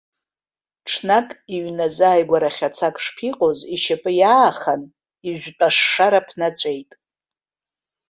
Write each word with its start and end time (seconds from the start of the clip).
Ҽнак, 0.89 1.27
иҩны 1.55 1.85
азааигәара 1.87 2.55
хьацак 2.55 2.95
шԥиҟоз, 3.03 3.59
ишьапы 3.75 4.11
иаахан, 4.21 4.81
ижәтәашшара 5.27 6.19
ԥнаҵәеит. 6.27 6.91